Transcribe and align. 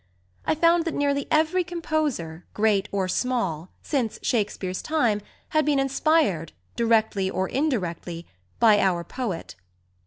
I 0.47 0.55
found 0.55 0.85
that 0.85 0.95
nearly 0.95 1.27
every 1.29 1.63
composer, 1.63 2.43
great 2.55 2.89
or 2.91 3.07
small, 3.07 3.69
since 3.83 4.17
Shakespeare's 4.23 4.81
time 4.81 5.21
had 5.49 5.63
been 5.63 5.77
inspired, 5.77 6.53
directly 6.75 7.29
or 7.29 7.47
indirectly, 7.47 8.25
by 8.59 8.79
our 8.79 9.03
poet. 9.03 9.53